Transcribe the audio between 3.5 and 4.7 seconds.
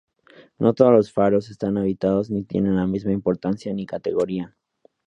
ni categoría.